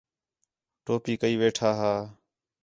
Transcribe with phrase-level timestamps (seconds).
[0.85, 1.93] ٹوپی کَئی ویٹھا ہا